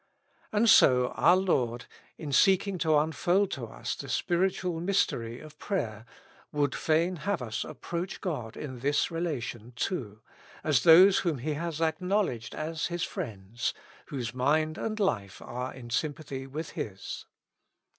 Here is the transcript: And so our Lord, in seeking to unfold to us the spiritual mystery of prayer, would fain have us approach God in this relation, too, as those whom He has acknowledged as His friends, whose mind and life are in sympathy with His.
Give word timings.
And 0.51 0.67
so 0.67 1.09
our 1.09 1.35
Lord, 1.37 1.85
in 2.17 2.31
seeking 2.31 2.79
to 2.79 2.97
unfold 2.97 3.51
to 3.51 3.67
us 3.67 3.93
the 3.95 4.09
spiritual 4.09 4.79
mystery 4.79 5.39
of 5.39 5.59
prayer, 5.59 6.07
would 6.51 6.73
fain 6.73 7.17
have 7.17 7.39
us 7.39 7.63
approach 7.63 8.19
God 8.19 8.57
in 8.57 8.79
this 8.79 9.11
relation, 9.11 9.73
too, 9.75 10.23
as 10.63 10.81
those 10.81 11.19
whom 11.19 11.37
He 11.37 11.53
has 11.53 11.81
acknowledged 11.81 12.55
as 12.55 12.87
His 12.87 13.03
friends, 13.03 13.75
whose 14.07 14.33
mind 14.33 14.79
and 14.79 14.99
life 14.99 15.39
are 15.39 15.71
in 15.71 15.91
sympathy 15.91 16.47
with 16.47 16.71
His. 16.71 17.27